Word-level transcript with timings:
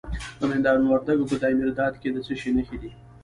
د 0.39 0.41
میدان 0.51 0.79
وردګو 0.85 1.29
په 1.31 1.35
دایمیرداد 1.41 1.93
کې 2.01 2.09
د 2.11 2.17
څه 2.25 2.33
شي 2.41 2.51
نښې 2.57 2.77
دي؟ 2.81 2.91